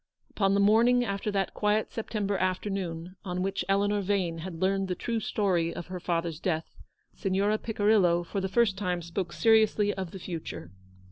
[0.31, 4.95] Upon the morning after that quiet September afternoon on which Eleanor Vane had learned the
[4.95, 6.75] true story of her father's death,
[7.13, 10.71] Signora Picirillo for the first time spoke seriously of the future.